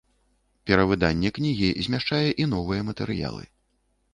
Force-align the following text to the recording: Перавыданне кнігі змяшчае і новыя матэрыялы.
Перавыданне 0.69 1.31
кнігі 1.37 1.69
змяшчае 1.89 2.25
і 2.45 2.49
новыя 2.55 2.81
матэрыялы. 2.89 3.43